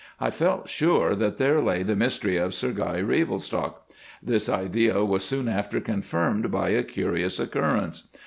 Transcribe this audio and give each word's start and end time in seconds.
I 0.19 0.31
felt 0.31 0.67
sure 0.67 1.13
that 1.13 1.37
there 1.37 1.61
lay 1.61 1.83
the 1.83 1.95
mystery 1.95 2.35
of 2.35 2.55
Sir 2.55 2.71
Guy 2.71 2.99
Ravelstocke. 3.03 3.83
This 4.23 4.49
idea 4.49 5.05
was 5.05 5.23
soon 5.23 5.47
after 5.47 5.79
confirmed 5.79 6.49
by 6.49 6.69
a 6.69 6.81
curious 6.81 7.39
occurrence. 7.39 8.07